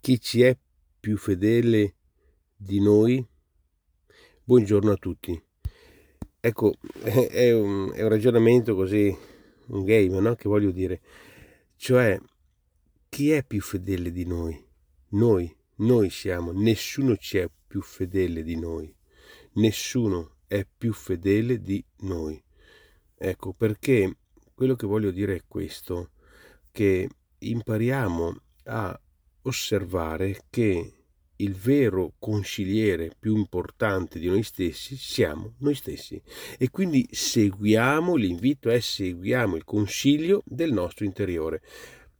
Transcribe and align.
chi 0.00 0.18
ci 0.18 0.40
è 0.40 0.56
più 0.98 1.18
fedele 1.18 1.94
di 2.56 2.80
noi? 2.80 3.24
Buongiorno 4.42 4.90
a 4.90 4.96
tutti. 4.96 5.40
Ecco, 6.40 6.74
è 7.04 7.52
un, 7.52 7.92
è 7.94 8.02
un 8.02 8.08
ragionamento 8.08 8.74
così, 8.74 9.14
un 9.66 9.84
game, 9.84 10.18
no? 10.20 10.34
Che 10.36 10.48
voglio 10.48 10.70
dire. 10.70 11.02
Cioè, 11.76 12.18
chi 13.10 13.30
è 13.30 13.44
più 13.44 13.60
fedele 13.60 14.10
di 14.10 14.24
noi? 14.24 14.58
Noi, 15.10 15.54
noi 15.76 16.08
siamo, 16.08 16.52
nessuno 16.52 17.16
ci 17.16 17.36
è 17.36 17.50
più 17.66 17.82
fedele 17.82 18.42
di 18.42 18.58
noi. 18.58 18.94
Nessuno 19.54 20.36
è 20.46 20.66
più 20.66 20.94
fedele 20.94 21.60
di 21.60 21.84
noi. 21.98 22.42
Ecco, 23.16 23.52
perché 23.52 24.16
quello 24.54 24.76
che 24.76 24.86
voglio 24.86 25.10
dire 25.10 25.36
è 25.36 25.42
questo, 25.46 26.12
che 26.72 27.06
impariamo 27.38 28.36
a 28.64 28.98
osservare 29.42 30.42
che 30.50 30.94
il 31.36 31.54
vero 31.54 32.12
consigliere 32.18 33.12
più 33.18 33.36
importante 33.36 34.18
di 34.18 34.28
noi 34.28 34.42
stessi 34.42 34.96
siamo 34.96 35.54
noi 35.58 35.74
stessi. 35.74 36.20
E 36.58 36.70
quindi 36.70 37.08
seguiamo, 37.10 38.14
l'invito 38.14 38.70
è 38.70 38.78
seguiamo 38.78 39.56
il 39.56 39.64
consiglio 39.64 40.42
del 40.44 40.72
nostro 40.72 41.04
interiore 41.04 41.62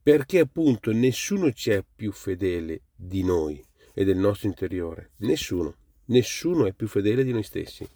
perché 0.03 0.39
appunto 0.39 0.93
nessuno 0.93 1.53
ci 1.53 1.71
è 1.71 1.85
più 1.95 2.11
fedele 2.13 2.83
di 2.97 3.23
noi 3.23 3.63
e 3.93 4.05
del 4.05 4.17
nostro 4.17 4.49
interiore, 4.49 5.11
nessuno, 5.19 5.77
nessuno 6.07 6.67
è 6.67 6.73
più 6.73 6.89
fedele 6.89 7.23
di 7.23 7.33
noi 7.33 7.43
stessi. 7.43 7.87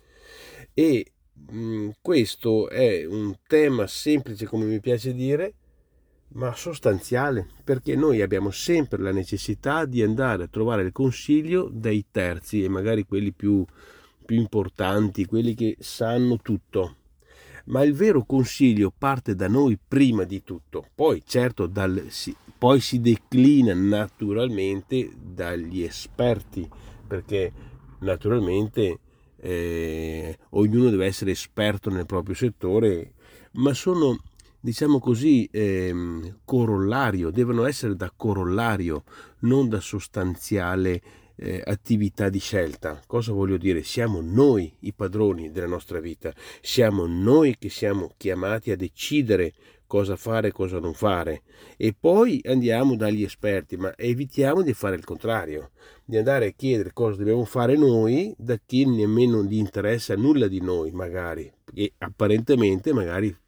E 0.75 1.13
mh, 1.33 1.91
questo 2.03 2.69
è 2.69 3.05
un 3.05 3.35
tema 3.47 3.87
semplice 3.87 4.47
come 4.47 4.67
mi 4.67 4.81
piace 4.81 5.15
dire 5.15 5.55
ma 6.35 6.55
sostanziale, 6.55 7.47
perché 7.63 7.95
noi 7.95 8.21
abbiamo 8.21 8.51
sempre 8.51 9.01
la 9.01 9.13
necessità 9.13 9.85
di 9.85 10.03
andare 10.03 10.45
a 10.45 10.49
trovare 10.49 10.83
il 10.83 10.93
consiglio 10.93 11.69
dai 11.73 12.07
terzi 12.11 12.65
e 12.65 12.69
magari 12.69 13.05
quelli 13.05 13.33
più, 13.33 13.65
più 14.25 14.37
importanti, 14.37 15.27
quelli 15.27 15.55
che 15.55 15.77
sanno 15.79 16.39
tutto. 16.39 16.97
Ma 17.67 17.83
il 17.83 17.95
vero 17.95 18.25
consiglio 18.25 18.93
parte 18.97 19.35
da 19.35 19.49
noi 19.49 19.79
prima 19.87 20.25
di 20.25 20.43
tutto, 20.43 20.87
poi 20.95 21.23
certo 21.25 21.67
dal, 21.67 22.07
si, 22.09 22.35
poi 22.59 22.81
si 22.81 23.01
declina 23.01 23.73
naturalmente 23.73 25.11
dagli 25.17 25.83
esperti, 25.83 26.69
perché 27.07 27.53
naturalmente 28.01 28.99
eh, 29.37 30.37
ognuno 30.51 30.91
deve 30.91 31.07
essere 31.07 31.31
esperto 31.31 31.91
nel 31.91 32.07
proprio 32.07 32.35
settore, 32.35 33.13
ma 33.53 33.73
sono 33.73 34.19
diciamo 34.65 34.99
così, 34.99 35.47
ehm, 35.53 36.39
corollario, 36.47 37.31
devono 37.31 37.67
essere 37.67 37.97
da 37.97 38.11
corollario, 38.17 39.05
non 39.41 39.69
da 39.69 39.79
sostanziale 39.79 41.03
eh, 41.37 41.61
attività 41.63 42.31
di 42.31 42.39
scelta. 42.39 42.99
Cosa 43.07 43.33
voglio 43.33 43.59
dire? 43.59 43.83
Siamo 43.83 44.23
noi 44.23 44.75
i 44.81 44.95
padroni 44.95 45.51
della 45.51 45.67
nostra 45.67 46.01
vita, 46.01 46.33
siamo 46.63 47.05
noi 47.05 47.59
che 47.59 47.69
siamo 47.69 48.13
chiamati 48.17 48.71
a 48.71 48.77
decidere 48.77 49.53
cosa 49.87 50.17
fare 50.17 50.49
e 50.49 50.53
cosa 50.53 50.79
non 50.79 50.95
fare 50.95 51.43
e 51.77 51.95
poi 51.99 52.41
andiamo 52.47 52.97
dagli 52.97 53.23
esperti, 53.23 53.77
ma 53.77 53.95
evitiamo 53.95 54.63
di 54.63 54.73
fare 54.73 54.97
il 54.97 55.05
contrario, 55.05 55.73
di 56.07 56.17
andare 56.17 56.47
a 56.47 56.53
chiedere 56.57 56.95
cosa 56.95 57.19
dobbiamo 57.19 57.45
fare 57.45 57.77
noi 57.77 58.35
da 58.39 58.59
chi 58.65 58.87
nemmeno 58.87 59.43
gli 59.43 59.59
interessa 59.59 60.17
nulla 60.17 60.49
di 60.49 60.63
noi, 60.63 60.91
magari, 60.91 61.53
e 61.75 61.93
apparentemente 61.99 62.95
magari 62.95 63.27
eh, 63.27 63.44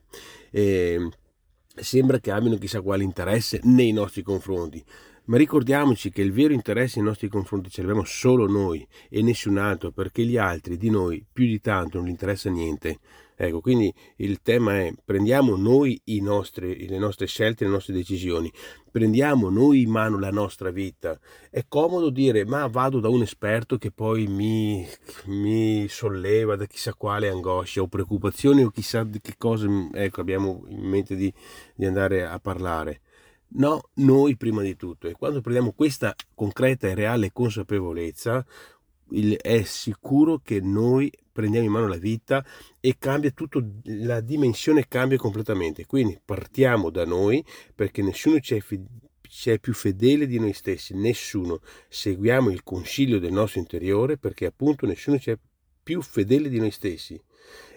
sembra 1.75 2.19
che 2.19 2.31
abbiano 2.31 2.57
chissà 2.57 2.81
quale 2.81 3.05
interesse 3.05 3.61
nei 3.65 3.93
nostri 3.93 4.23
confronti. 4.23 4.85
Ma 5.27 5.37
ricordiamoci 5.37 6.11
che 6.11 6.23
il 6.23 6.33
vero 6.33 6.53
interesse 6.53 6.99
nei 6.99 7.09
nostri 7.09 7.29
confronti 7.29 7.69
ce 7.69 7.81
l'abbiamo 7.81 8.05
solo 8.05 8.47
noi 8.47 8.87
e 9.09 9.23
nessun 9.23 9.59
altro, 9.59 9.91
perché 9.91 10.25
gli 10.25 10.37
altri 10.37 10.77
di 10.77 10.89
noi 10.89 11.25
più 11.33 11.47
di 11.47 11.61
tanto 11.61 11.99
non 11.99 12.07
gli 12.07 12.11
interessa 12.11 12.49
niente. 12.49 12.99
Ecco, 13.39 13.61
quindi 13.61 13.93
il 14.17 14.41
tema 14.41 14.79
è 14.79 14.95
prendiamo 15.05 15.57
noi 15.57 16.01
nostri, 16.21 16.89
le 16.89 16.99
nostre 16.99 17.27
scelte, 17.27 17.65
le 17.65 17.71
nostre 17.71 17.93
decisioni, 17.93 18.51
prendiamo 18.91 19.51
noi 19.51 19.83
in 19.83 19.91
mano 19.91 20.19
la 20.19 20.31
nostra 20.31 20.71
vita. 20.71 21.19
È 21.51 21.65
comodo 21.69 22.09
dire 22.09 22.47
ma 22.47 22.67
vado 22.69 22.99
da 22.99 23.11
un 23.11 23.21
esperto 23.21 23.77
che 23.77 23.91
poi 23.91 24.27
mi, 24.27 24.87
mi 25.27 25.87
solleva 25.89 26.57
da 26.57 26.65
chissà 26.67 26.95
quale 26.95 27.29
angoscia 27.29 27.83
o 27.83 27.89
preoccupazioni 27.89 28.63
o 28.63 28.71
chissà 28.71 29.05
di 29.05 29.21
che 29.21 29.35
cosa 29.37 29.69
ecco, 29.93 30.21
abbiamo 30.23 30.65
in 30.69 30.89
mente 30.89 31.15
di, 31.15 31.31
di 31.75 31.85
andare 31.85 32.25
a 32.25 32.39
parlare. 32.39 33.01
No, 33.49 33.91
noi 33.95 34.37
prima 34.37 34.63
di 34.63 34.77
tutto. 34.77 35.09
E 35.09 35.13
quando 35.13 35.41
prendiamo 35.41 35.73
questa 35.73 36.15
concreta 36.35 36.89
e 36.89 36.95
reale 36.95 37.33
consapevolezza, 37.33 38.45
il, 39.11 39.37
è 39.37 39.63
sicuro 39.63 40.41
che 40.43 40.61
noi 40.61 41.13
prendiamo 41.33 41.67
in 41.67 41.73
mano 41.73 41.87
la 41.87 41.97
vita 41.97 42.45
e 42.81 42.97
cambia 42.99 43.31
tutto, 43.31 43.63
la 43.85 44.21
dimensione 44.21 44.89
cambia 44.89 45.19
completamente. 45.19 45.87
Quindi 45.87 46.19
partiamo 46.23 46.91
da 46.91 47.05
noi 47.05 47.45
perché 47.75 48.03
nessuno 48.03 48.41
ci 48.41 48.57
è, 48.57 48.63
ci 49.23 49.51
è 49.51 49.59
più 49.59 49.75
fedele 49.75 50.27
di 50.27 50.39
noi 50.39 50.53
stessi, 50.53 50.95
nessuno. 50.95 51.61
Seguiamo 51.89 52.51
il 52.51 52.63
consiglio 52.63 53.19
del 53.19 53.33
nostro 53.33 53.61
interiore 53.61 54.19
perché 54.19 54.47
appunto 54.47 54.87
nessuno 54.87 55.19
ci 55.19 55.31
è 55.31 55.39
più 55.83 56.03
fedele 56.03 56.49
di 56.49 56.59
noi 56.59 56.71
stessi. 56.73 57.21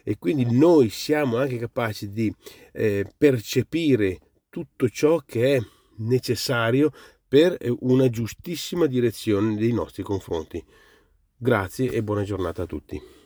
E 0.03 0.17
quindi 0.17 0.45
noi 0.49 0.89
siamo 0.89 1.37
anche 1.37 1.57
capaci 1.57 2.09
di 2.11 2.33
eh, 2.71 3.05
percepire 3.15 4.19
tutto 4.49 4.89
ciò 4.89 5.19
che 5.25 5.55
è 5.55 5.61
necessario 5.97 6.91
per 7.27 7.57
una 7.79 8.09
giustissima 8.09 8.87
direzione 8.87 9.55
dei 9.55 9.71
nostri 9.71 10.03
confronti. 10.03 10.63
Grazie 11.37 11.91
e 11.91 12.03
buona 12.03 12.23
giornata 12.23 12.63
a 12.63 12.65
tutti. 12.65 13.18